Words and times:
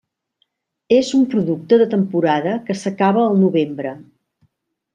És 0.99 1.11
un 1.17 1.27
producte 1.33 1.79
de 1.83 1.87
temporada 1.93 2.55
que 2.71 2.77
s'acaba 2.81 3.27
al 3.27 3.39
novembre. 3.45 3.93